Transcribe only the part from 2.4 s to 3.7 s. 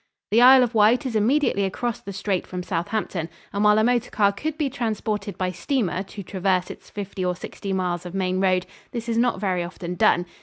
from Southampton, and